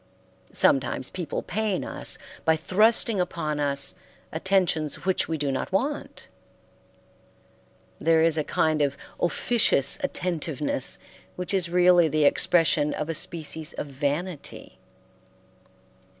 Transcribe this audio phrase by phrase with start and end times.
[0.51, 3.93] Sometimes people pain us by thrusting upon us
[4.31, 6.27] attentions which we do not want.
[7.99, 10.97] There is a kind of officious attentiveness
[11.35, 14.79] which is really the expression of a species of vanity.